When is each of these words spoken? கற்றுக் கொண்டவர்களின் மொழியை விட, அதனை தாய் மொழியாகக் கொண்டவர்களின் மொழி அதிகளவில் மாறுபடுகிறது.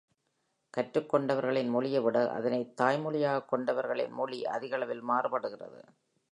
கற்றுக் 0.69 1.13
கொண்டவர்களின் 1.13 1.69
மொழியை 1.69 2.01
விட, 2.01 2.31
அதனை 2.31 2.73
தாய் 2.73 2.99
மொழியாகக் 2.99 3.53
கொண்டவர்களின் 3.53 4.09
மொழி 4.09 4.45
அதிகளவில் 4.45 5.09
மாறுபடுகிறது. 5.09 5.83